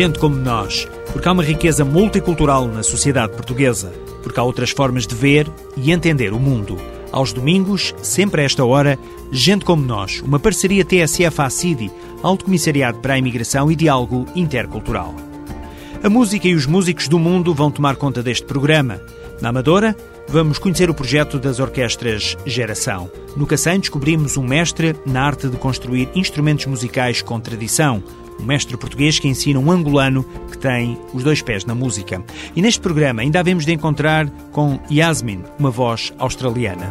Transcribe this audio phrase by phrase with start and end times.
[0.00, 3.92] gente como nós, porque há uma riqueza multicultural na sociedade portuguesa,
[4.22, 5.46] porque há outras formas de ver
[5.76, 6.78] e entender o mundo.
[7.12, 8.98] Aos domingos, sempre a esta hora,
[9.32, 11.90] Gente como Nós, uma parceria TSF-ACIDI,
[12.22, 15.14] Alto Comissariado para a Imigração e Diálogo Intercultural.
[16.02, 19.00] A música e os músicos do mundo vão tomar conta deste programa.
[19.40, 19.96] Na Amadora,
[20.30, 23.10] vamos conhecer o projeto das orquestras Geração.
[23.36, 28.02] No Cacém descobrimos um mestre na arte de construir instrumentos musicais com tradição,
[28.38, 32.22] um mestre português que ensina um angolano que tem os dois pés na música.
[32.54, 36.90] E neste programa ainda havemos de encontrar com Yasmin, uma voz australiana.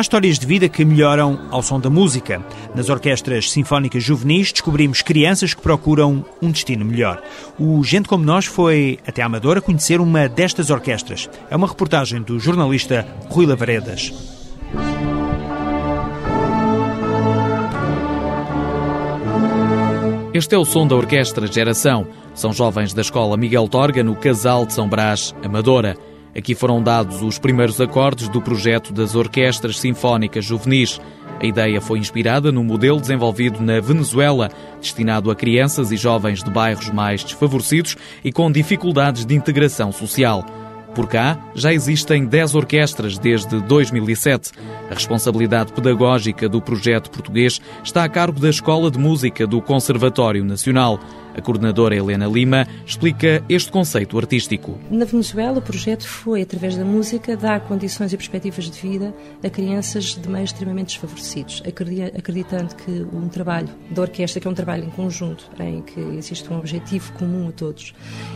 [0.00, 2.42] Há histórias de vida que melhoram ao som da música.
[2.74, 7.22] Nas orquestras sinfónicas juvenis descobrimos crianças que procuram um destino melhor.
[7.58, 11.28] O Gente Como Nós foi até Amadora conhecer uma destas orquestras.
[11.50, 14.10] É uma reportagem do jornalista Rui Lavaredas.
[20.32, 22.06] Este é o som da Orquestra Geração.
[22.34, 25.94] São jovens da Escola Miguel Torga, no Casal de São Brás, Amadora.
[26.36, 31.00] Aqui foram dados os primeiros acordes do projeto das Orquestras Sinfónicas Juvenis.
[31.40, 36.50] A ideia foi inspirada no modelo desenvolvido na Venezuela, destinado a crianças e jovens de
[36.50, 40.44] bairros mais desfavorecidos e com dificuldades de integração social.
[40.94, 44.50] Por cá, já existem 10 orquestras desde 2007.
[44.90, 50.44] A responsabilidade pedagógica do projeto português está a cargo da Escola de Música do Conservatório
[50.44, 50.98] Nacional.
[51.36, 54.78] A coordenadora Helena Lima explica este conceito artístico.
[54.90, 59.48] Na Venezuela, o projeto foi, através da música, dar condições e perspectivas de vida a
[59.48, 61.62] crianças de meios extremamente desfavorecidos,
[62.16, 66.52] acreditando que um trabalho da orquestra, que é um trabalho em conjunto, em que existe
[66.52, 67.94] um objetivo comum a todos,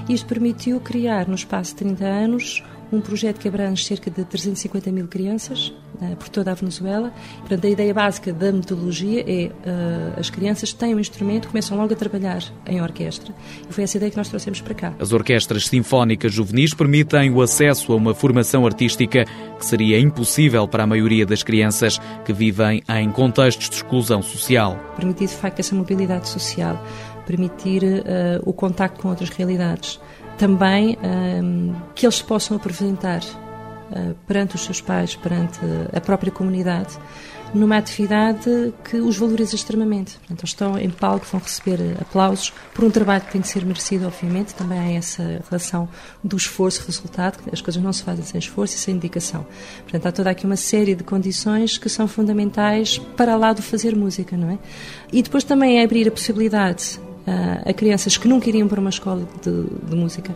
[0.09, 2.63] isto permitiu criar, no espaço de 30 anos,
[2.95, 7.13] um projeto que abrange cerca de 350 mil crianças uh, por toda a Venezuela.
[7.41, 11.93] Portanto, a ideia básica da metodologia é uh, as crianças têm um instrumento, começam logo
[11.93, 13.35] a trabalhar em orquestra.
[13.69, 14.95] E foi essa ideia que nós trouxemos para cá.
[14.99, 19.25] As orquestras sinfónicas juvenis permitem o acesso a uma formação artística
[19.59, 24.79] que seria impossível para a maioria das crianças que vivem em contextos de exclusão social.
[24.97, 26.83] Permitir, de facto, essa mobilidade social,
[27.27, 30.01] permitir uh, o contacto com outras realidades
[30.39, 35.61] também um, que eles possam apresentar uh, perante os seus pais, perante
[35.93, 36.99] a própria comunidade,
[37.55, 40.19] numa atividade que os valoriza extremamente.
[40.19, 43.65] Portanto, eles estão em palco, vão receber aplausos por um trabalho que tem de ser
[43.65, 44.55] merecido, obviamente.
[44.55, 45.89] Também há essa relação
[46.23, 49.47] do esforço-resultado, as coisas não se fazem sem esforço e sem dedicação.
[49.83, 53.95] Portanto, há toda aqui uma série de condições que são fundamentais para lá do fazer
[53.95, 54.59] música, não é?
[55.13, 56.99] E depois também é abrir a possibilidade
[57.65, 60.35] a crianças que nunca iriam para uma escola de, de música,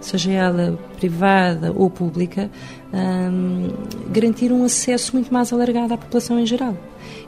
[0.00, 2.50] seja ela privada ou pública,
[2.92, 3.68] um,
[4.10, 6.76] garantir um acesso muito mais alargado à população em geral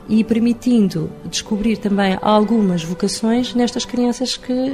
[0.07, 4.73] e permitindo descobrir também algumas vocações nestas crianças que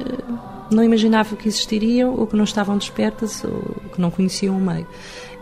[0.72, 4.88] não imaginavam que existiriam ou que não estavam despertas ou que não conheciam o meio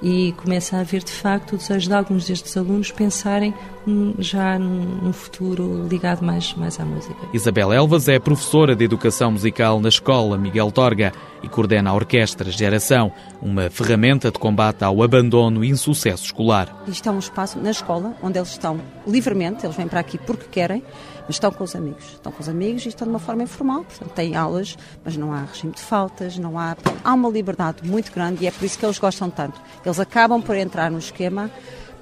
[0.01, 3.53] e começa a haver de facto o desejo de alguns destes alunos pensarem
[3.87, 7.15] hum, já num, futuro ligado mais, mais à música.
[7.33, 11.11] Isabel Elvas é professora de Educação Musical na Escola Miguel Torga
[11.41, 13.11] e coordena a Orquestra Geração,
[13.41, 16.83] uma ferramenta de combate ao abandono e insucesso escolar.
[16.87, 20.45] Isto é um espaço na escola onde eles estão livremente, eles vêm para aqui porque
[20.49, 20.83] querem,
[21.27, 22.05] mas estão com os amigos.
[22.13, 25.33] Estão com os amigos e estão de uma forma informal, portanto têm aulas, mas não
[25.33, 26.75] há regime de faltas, não há...
[27.03, 29.61] Há uma liberdade muito grande e é por isso que eles gostam tanto.
[29.85, 31.51] Eles acabam por entrar no esquema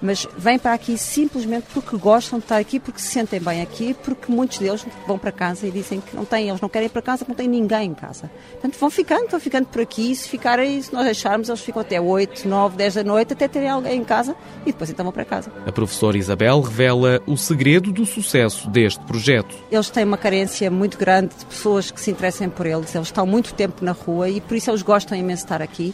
[0.01, 3.93] mas vêm para aqui simplesmente porque gostam de estar aqui, porque se sentem bem aqui,
[4.03, 6.89] porque muitos deles vão para casa e dizem que não têm, eles não querem ir
[6.89, 8.29] para casa porque não têm ninguém em casa.
[8.51, 11.81] Portanto, vão ficando, vão ficando por aqui e se ficarem, se nós deixarmos, eles ficam
[11.81, 15.13] até 8, 9, 10 da noite até terem alguém em casa e depois então vão
[15.13, 15.51] para casa.
[15.65, 19.55] A professora Isabel revela o segredo do sucesso deste projeto.
[19.71, 23.25] Eles têm uma carência muito grande de pessoas que se interessem por eles, eles estão
[23.25, 25.93] muito tempo na rua e por isso eles gostam imenso de estar aqui.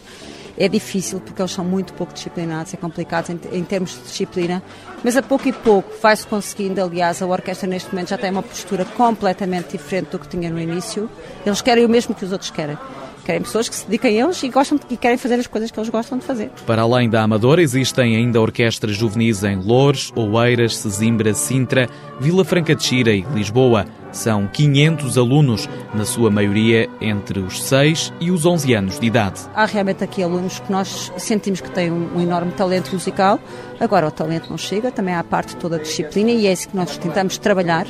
[0.56, 4.62] É difícil porque eles são muito pouco disciplinados, é complicado em, em termos de disciplina,
[5.02, 6.82] mas a pouco e pouco vai-se conseguindo.
[6.82, 10.60] Aliás, a orquestra neste momento já tem uma postura completamente diferente do que tinha no
[10.60, 11.10] início.
[11.44, 12.76] Eles querem o mesmo que os outros querem.
[13.24, 15.78] Querem pessoas que se dediquem a eles e, gostam, e querem fazer as coisas que
[15.78, 16.50] eles gostam de fazer.
[16.66, 21.88] Para além da Amadora, existem ainda orquestras juvenis em Loures, Oeiras, Sesimbra, Sintra,
[22.20, 23.86] Vila Franca de Xira e Lisboa.
[24.10, 29.40] São 500 alunos, na sua maioria entre os 6 e os 11 anos de idade.
[29.54, 33.40] Há realmente aqui alunos que nós sentimos que têm um, enorme talento musical.
[33.80, 36.68] Agora, o talento não chega, também há a parte toda da disciplina e é isso
[36.68, 37.86] que nós tentamos trabalhar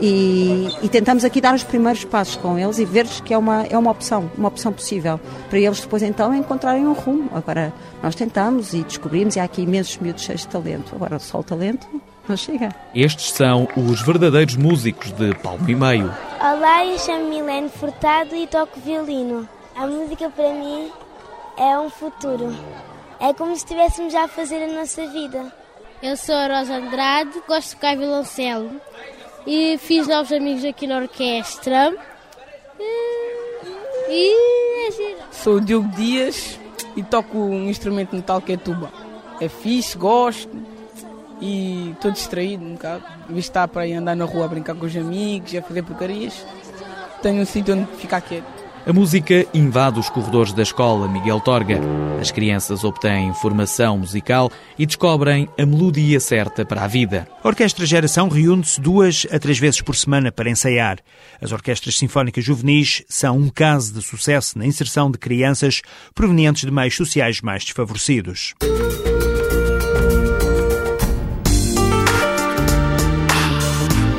[0.00, 3.64] e, e, tentamos aqui dar os primeiros passos com eles e ver que é uma,
[3.64, 7.30] é uma opção, uma opção possível para eles depois então encontrarem um rumo.
[7.34, 7.72] Agora,
[8.02, 10.94] nós tentamos e descobrimos e há aqui imensos miúdos cheios de talento.
[10.94, 11.86] Agora, só o talento
[12.28, 12.74] não chega.
[12.94, 16.12] Estes são os verdadeiros músicos de Palmo e Meio.
[16.40, 19.48] Olá, eu chamo Milene Furtado e toco violino.
[19.76, 20.90] A música para mim
[21.58, 22.54] é um futuro.
[23.18, 25.52] É como se estivéssemos já a fazer a nossa vida.
[26.02, 28.80] Eu sou a Rosa Andrade, gosto de tocar violoncelo
[29.46, 31.96] e fiz novos amigos aqui na orquestra.
[34.08, 35.18] E é giro.
[35.32, 36.58] Sou o Diogo Dias
[36.94, 38.92] e toco um instrumento metal que é tuba.
[39.40, 40.50] É fixe, gosto
[41.40, 43.04] e estou distraído um bocado.
[43.30, 46.44] De estar para ir andar na rua a brincar com os amigos, a fazer porcarias,
[47.22, 48.55] tenho um sítio onde ficar quieto.
[48.86, 51.80] A música invade os corredores da escola Miguel Torga.
[52.20, 54.48] As crianças obtêm formação musical
[54.78, 57.26] e descobrem a melodia certa para a vida.
[57.42, 60.98] A Orquestra Geração reúne-se duas a três vezes por semana para ensaiar.
[61.42, 65.82] As orquestras sinfónicas juvenis são um caso de sucesso na inserção de crianças
[66.14, 68.54] provenientes de meios sociais mais desfavorecidos.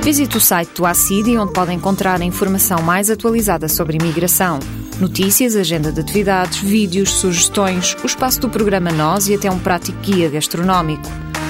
[0.08, 4.58] Visite o site do ACIDI, onde pode encontrar a informação mais atualizada sobre imigração.
[5.02, 10.00] Notícias, agenda de atividades, vídeos, sugestões, o espaço do programa Nós e até um prático
[10.00, 11.04] guia gastronómico.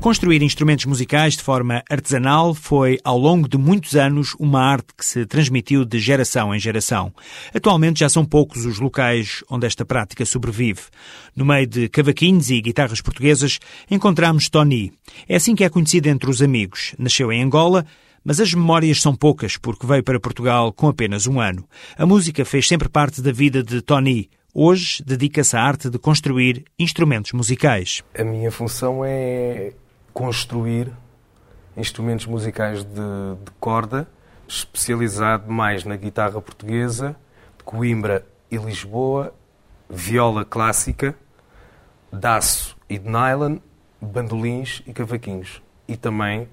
[0.00, 5.04] Construir instrumentos musicais de forma artesanal foi, ao longo de muitos anos, uma arte que
[5.04, 7.12] se transmitiu de geração em geração.
[7.54, 10.80] Atualmente já são poucos os locais onde esta prática sobrevive.
[11.36, 13.58] No meio de cavaquinhos e guitarras portuguesas,
[13.90, 14.90] encontramos Tony.
[15.28, 16.94] É assim que é conhecido entre os amigos.
[16.98, 17.84] Nasceu em Angola,
[18.24, 21.68] mas as memórias são poucas porque veio para Portugal com apenas um ano.
[21.98, 24.30] A música fez sempre parte da vida de Tony.
[24.54, 28.02] Hoje dedica-se à arte de construir instrumentos musicais.
[28.18, 29.74] A minha função é
[30.12, 30.92] construir
[31.76, 32.94] instrumentos musicais de,
[33.44, 34.08] de corda,
[34.46, 37.16] especializado mais na guitarra portuguesa,
[37.56, 39.32] de Coimbra e Lisboa,
[39.88, 41.14] viola clássica,
[42.12, 43.58] daço e de nylon,
[44.00, 45.62] bandolins e cavaquinhos.
[45.86, 46.48] E também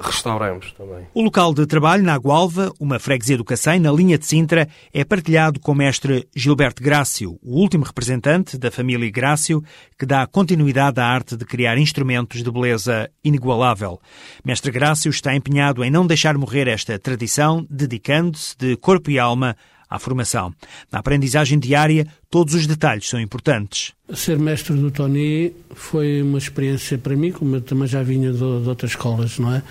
[0.00, 1.06] restauramos também.
[1.12, 5.04] O local de trabalho na Gualva, uma freguesia do Cacém, na linha de Sintra, é
[5.04, 9.62] partilhado com o mestre Gilberto Grácio, o último representante da família Grácio,
[9.98, 14.00] que dá continuidade à arte de criar instrumentos de beleza inigualável.
[14.44, 19.56] Mestre Grácio está empenhado em não deixar morrer esta tradição, dedicando-se de corpo e alma
[19.90, 20.54] à formação.
[20.92, 23.92] Na aprendizagem diária, todos os detalhes são importantes.
[24.14, 28.38] Ser mestre do Tony foi uma experiência para mim, como eu também já vinha de,
[28.38, 29.62] de outras escolas, não é?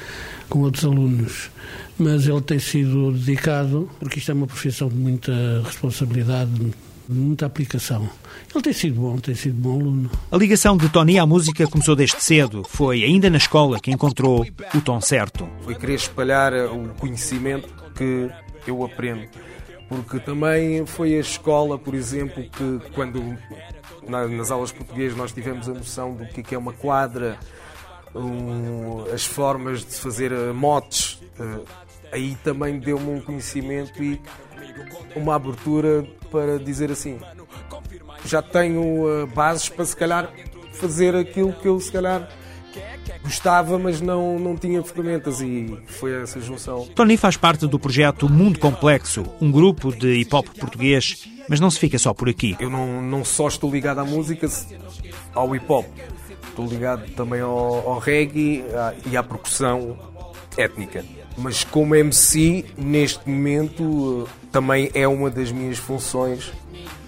[0.49, 1.49] Com outros alunos.
[1.97, 6.73] Mas ele tem sido dedicado, porque isto é uma profissão de muita responsabilidade, de
[7.09, 8.09] muita aplicação.
[8.53, 10.11] Ele tem sido bom, tem sido bom aluno.
[10.31, 12.63] A ligação de Tony à música começou desde cedo.
[12.67, 15.47] Foi ainda na escola que encontrou o tom certo.
[15.61, 18.29] Foi querer espalhar o conhecimento que
[18.67, 19.27] eu aprendo
[19.89, 23.35] porque também foi a escola, por exemplo, que quando
[24.07, 27.37] nas aulas portuguesas nós tivemos a noção do que é uma quadra,
[28.15, 31.65] um, as formas de fazer eh, motes, uh,
[32.11, 34.19] aí também deu-me um conhecimento e
[35.15, 37.19] uma abertura para dizer assim,
[38.25, 40.31] já tenho uh, bases para se calhar
[40.73, 42.29] fazer aquilo que eu se calhar
[43.29, 46.87] gostava, mas não, não tinha ferramentas e foi essa junção.
[46.95, 51.69] Tony faz parte do projeto Mundo Complexo, um grupo de hip hop português, mas não
[51.69, 52.57] se fica só por aqui.
[52.59, 54.47] Eu não, não só estou ligado à música,
[55.33, 55.85] ao hip hop,
[56.49, 58.65] estou ligado também ao, ao reggae
[59.05, 59.97] e à percussão
[60.57, 61.05] étnica.
[61.37, 66.51] Mas como MC, neste momento, também é uma das minhas funções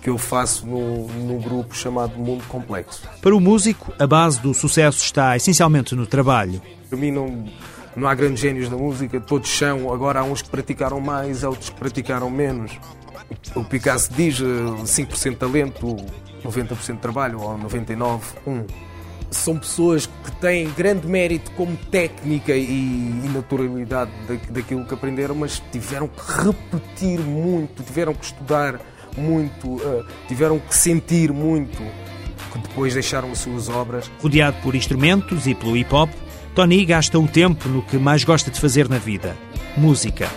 [0.01, 3.07] que eu faço no, grupo chamado Mundo Complexo.
[3.21, 6.61] Para o músico, a base do sucesso está essencialmente no trabalho.
[6.89, 7.45] Para mim não,
[7.95, 11.69] não há grandes génios da música, todos são, agora há uns que praticaram mais, outros
[11.69, 12.71] que praticaram menos.
[13.55, 15.95] O Picasso diz 5% eh, talento,
[16.43, 18.65] 90% trabalho, ou 99%, 1%.
[19.29, 25.61] são pessoas que têm grande mérito como técnica e, naturalidade da, daquilo que aprenderam, mas
[25.71, 28.79] tiveram que repetir muito, tiveram que estudar
[29.19, 31.81] muito, uh, tiveram que sentir muito,
[32.51, 34.09] que depois deixaram as suas obras.
[34.21, 36.09] Rodeado por instrumentos e pelo hip hop,
[36.55, 39.35] Tony gasta o tempo no que mais gosta de fazer na vida:
[39.77, 40.29] música.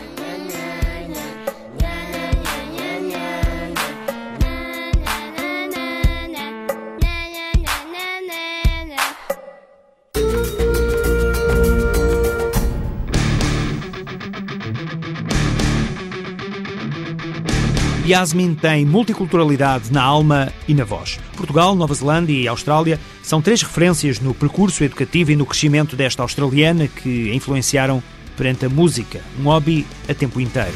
[18.06, 21.18] Yasmin tem multiculturalidade na alma e na voz.
[21.36, 26.20] Portugal, Nova Zelândia e Austrália são três referências no percurso educativo e no crescimento desta
[26.20, 28.02] australiana que a influenciaram
[28.36, 30.74] perante a música, um hobby a tempo inteiro.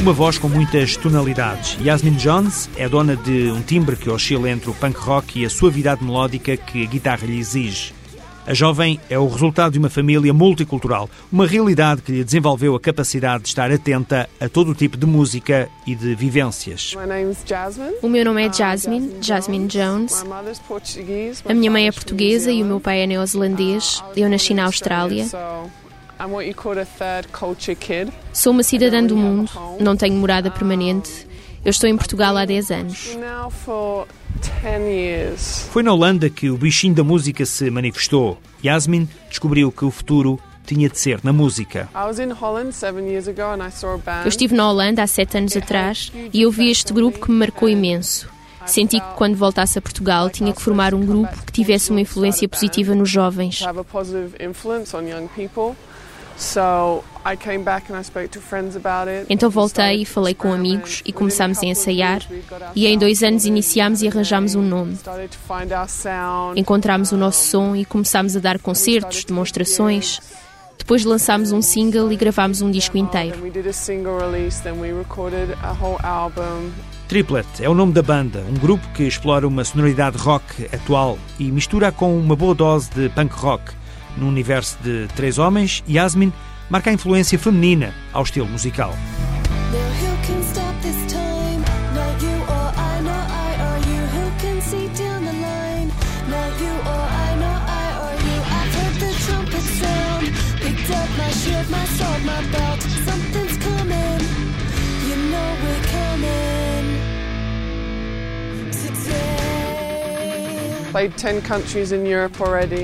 [0.00, 1.76] Uma voz com muitas tonalidades.
[1.80, 5.50] Yasmin Jones é dona de um timbre que oscila entre o punk rock e a
[5.50, 7.92] suavidade melódica que a guitarra lhe exige.
[8.44, 12.80] A jovem é o resultado de uma família multicultural, uma realidade que lhe desenvolveu a
[12.80, 16.96] capacidade de estar atenta a todo o tipo de música e de vivências.
[18.02, 20.24] O meu nome é Jasmine, Jasmine Jones.
[21.48, 24.02] A minha mãe é portuguesa e o meu pai é neozelandês.
[24.16, 25.26] Eu nasci na Austrália.
[28.32, 31.28] Sou uma cidadã do mundo, não tenho morada permanente.
[31.64, 33.16] Eu estou em Portugal há 10 anos.
[35.70, 38.38] Foi na Holanda que o bichinho da música se manifestou.
[38.64, 41.88] Yasmin descobriu que o futuro tinha de ser na música.
[44.24, 47.38] Eu estive na Holanda há sete anos atrás e eu vi este grupo que me
[47.38, 48.28] marcou imenso.
[48.66, 52.48] Senti que quando voltasse a Portugal tinha que formar um grupo que tivesse uma influência
[52.48, 53.60] positiva nos jovens.
[59.28, 62.20] Então voltei e falei com amigos e começámos a ensaiar
[62.74, 64.98] e em dois anos iniciámos e arranjámos um nome.
[66.56, 70.20] Encontramos o nosso som e começámos a dar concertos, demonstrações.
[70.78, 73.38] Depois lançámos um single e gravámos um disco inteiro.
[77.06, 81.52] Triplet é o nome da banda, um grupo que explora uma sonoridade rock atual e
[81.52, 83.81] mistura com uma boa dose de punk rock.
[84.16, 86.32] No universo de três homens, Yasmin
[86.68, 88.94] marca a influência feminina ao estilo musical.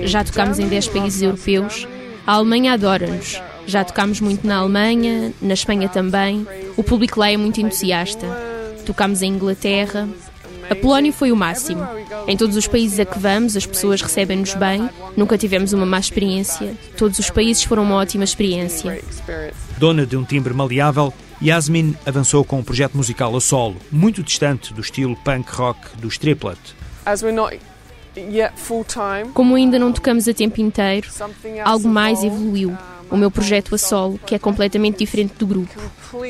[0.07, 1.87] Já tocámos em 10 países europeus.
[2.27, 3.41] A Alemanha adora-nos.
[3.67, 6.47] Já tocámos muito na Alemanha, na Espanha também.
[6.77, 8.27] O público lá é muito entusiasta.
[8.87, 10.09] Tocámos em Inglaterra.
[10.71, 11.87] A Polónia foi o máximo.
[12.27, 14.89] Em todos os países a que vamos, as pessoas recebem-nos bem.
[15.17, 16.75] Nunca tivemos uma má experiência.
[16.97, 19.03] Todos os países foram uma ótima experiência.
[19.79, 21.13] Dona de um timbre maleável,
[21.43, 26.19] Yasmin avançou com um projeto musical a solo, muito distante do estilo punk rock dos
[26.19, 26.59] Triplet.
[29.35, 31.09] Como ainda não tocamos a tempo inteiro,
[31.65, 32.77] algo mais evoluiu
[33.11, 35.81] o meu projeto a solo, que é completamente diferente do grupo.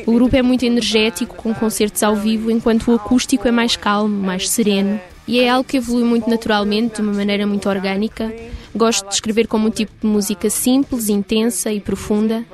[0.07, 4.15] O grupo é muito energético, com concertos ao vivo, enquanto o acústico é mais calmo,
[4.15, 5.01] mais sereno.
[5.27, 8.33] E é algo que evolui muito naturalmente, de uma maneira muito orgânica.
[8.75, 12.45] Gosto de escrever como um tipo de música simples, intensa e profunda.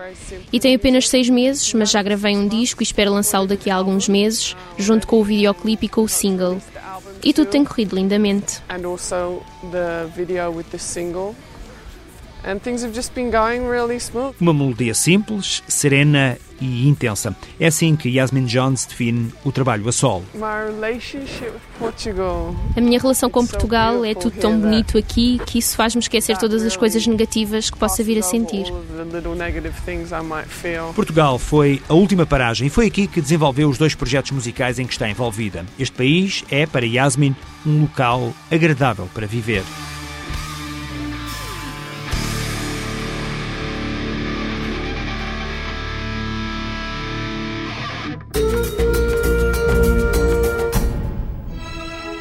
[0.52, 3.76] E tem apenas seis meses, mas já gravei um disco e espero lançá-lo daqui a
[3.76, 6.60] alguns meses, junto com o videoclipe e com o single.
[7.24, 8.60] E tudo tem corrido lindamente.
[14.40, 17.34] Uma melodia simples, serena e intensa.
[17.58, 20.24] É assim que Yasmin Jones define o trabalho a solo.
[22.76, 26.62] A minha relação com Portugal é tudo tão bonito aqui que isso faz-me esquecer todas
[26.62, 28.66] as coisas negativas que possa vir a sentir.
[30.94, 34.86] Portugal foi a última paragem e foi aqui que desenvolveu os dois projetos musicais em
[34.86, 35.64] que está envolvida.
[35.78, 37.34] Este país é, para Yasmin,
[37.66, 39.62] um local agradável para viver.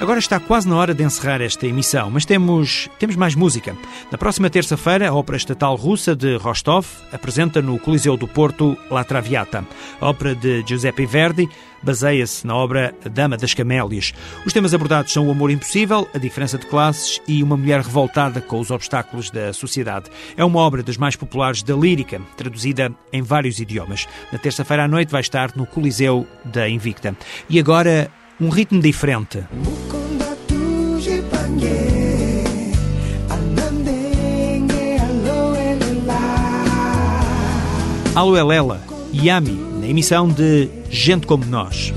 [0.03, 3.73] Agora está quase na hora de encerrar esta emissão, mas temos, temos mais música.
[4.11, 9.05] Na próxima terça-feira, a Ópera Estatal Russa de Rostov apresenta no Coliseu do Porto La
[9.05, 9.65] Traviata.
[10.01, 11.47] A ópera de Giuseppe Verdi
[11.81, 14.13] baseia-se na obra Dama das Camélias.
[14.45, 18.41] Os temas abordados são o amor impossível, a diferença de classes e uma mulher revoltada
[18.41, 20.09] com os obstáculos da sociedade.
[20.35, 24.05] É uma obra das mais populares da lírica, traduzida em vários idiomas.
[24.33, 27.15] Na terça-feira à noite vai estar no Coliseu da Invicta.
[27.49, 29.45] E agora, um ritmo diferente.
[38.15, 38.79] Alo Elela,
[39.11, 41.91] Yami, na emissão de Gente Como Nós.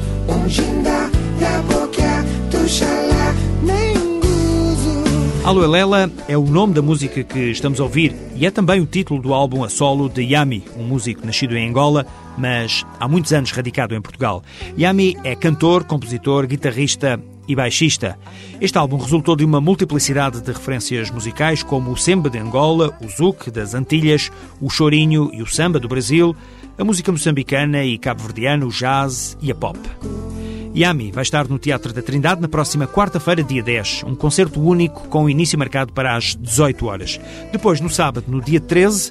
[5.44, 8.86] Alo Elela é o nome da música que estamos a ouvir e é também o
[8.86, 12.06] título do álbum a solo de Yami, um músico nascido em Angola,
[12.38, 14.42] mas há muitos anos radicado em Portugal.
[14.78, 18.18] Yami é cantor, compositor, guitarrista e baixista.
[18.60, 23.08] Este álbum resultou de uma multiplicidade de referências musicais, como o samba de Angola, o
[23.08, 26.34] zouk das Antilhas, o chorinho e o samba do Brasil,
[26.78, 29.78] a música moçambicana e cabo-verdiana, o jazz e a pop.
[30.76, 35.08] Yami vai estar no Teatro da Trindade na próxima quarta-feira, dia 10, um concerto único
[35.08, 37.20] com início marcado para as 18 horas.
[37.50, 39.10] Depois, no sábado, no dia 13,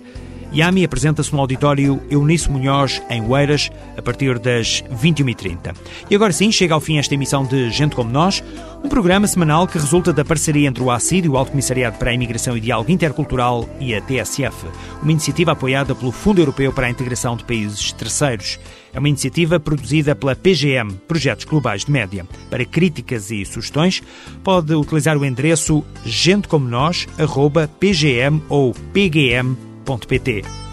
[0.54, 5.76] Yami apresenta-se no auditório Eunice Munhoz, em Oeiras, a partir das 21h30.
[6.10, 8.44] E agora sim, chega ao fim esta emissão de Gente Como Nós,
[8.84, 12.12] um programa semanal que resulta da parceria entre o ACID e o Alto Comissariado para
[12.12, 14.68] a Imigração e Diálogo Intercultural e a TSF,
[15.02, 18.60] uma iniciativa apoiada pelo Fundo Europeu para a Integração de Países Terceiros.
[18.94, 22.26] É uma iniciativa produzida pela PGM, Projetos Globais de Média.
[22.50, 24.02] Para críticas e sugestões,
[24.44, 29.75] pode utilizar o endereço gentecomonos.pgm ou pgm.pt.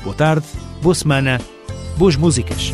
[0.03, 0.47] Boa tarde,
[0.81, 1.41] boa semana,
[1.97, 2.73] boas músicas.